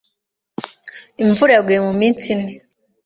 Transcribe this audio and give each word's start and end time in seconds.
Imvura 1.23 1.51
yaguye 1.55 1.79
iminsi 1.93 2.23
ine. 2.33 2.51